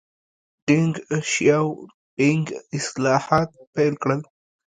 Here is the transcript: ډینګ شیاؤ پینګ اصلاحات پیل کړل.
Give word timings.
ډینګ 0.65 0.93
شیاؤ 1.31 1.69
پینګ 2.15 2.45
اصلاحات 2.77 3.49
پیل 3.73 3.93
کړل. 4.01 4.21